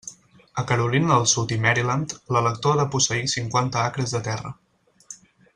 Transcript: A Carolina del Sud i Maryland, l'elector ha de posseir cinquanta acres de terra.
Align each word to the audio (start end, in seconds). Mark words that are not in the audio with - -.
A 0.61 0.63
Carolina 0.71 1.11
del 1.17 1.27
Sud 1.33 1.53
i 1.57 1.59
Maryland, 1.67 2.17
l'elector 2.37 2.75
ha 2.75 2.81
de 2.81 2.89
posseir 2.97 3.31
cinquanta 3.37 3.87
acres 3.91 4.17
de 4.19 4.27
terra. 4.31 4.59